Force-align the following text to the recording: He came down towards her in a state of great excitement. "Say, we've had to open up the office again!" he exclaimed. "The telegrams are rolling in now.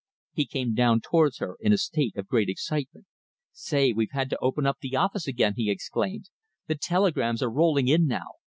He 0.33 0.45
came 0.47 0.73
down 0.73 1.01
towards 1.01 1.37
her 1.37 1.57
in 1.59 1.71
a 1.71 1.77
state 1.77 2.15
of 2.17 2.25
great 2.25 2.49
excitement. 2.49 3.05
"Say, 3.51 3.93
we've 3.93 4.09
had 4.13 4.31
to 4.31 4.39
open 4.41 4.65
up 4.65 4.79
the 4.81 4.95
office 4.95 5.27
again!" 5.27 5.53
he 5.55 5.69
exclaimed. 5.69 6.31
"The 6.65 6.73
telegrams 6.73 7.43
are 7.43 7.51
rolling 7.51 7.87
in 7.87 8.07
now. 8.07 8.29